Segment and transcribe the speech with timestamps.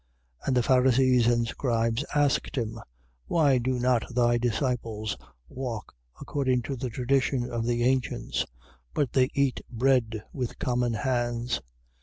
[0.41, 0.47] 7:5.
[0.47, 2.79] And the Pharisees and scribes asked him:
[3.27, 5.15] Why do not thy disciples
[5.47, 8.47] walk according to the tradition of the ancients,
[8.95, 11.61] but they eat bread with common hands?